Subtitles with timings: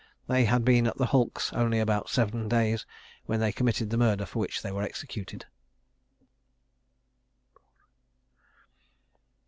[0.25, 2.87] They had been at the hulks only about seven days,
[3.27, 5.45] when they committed the murder for which they were executed.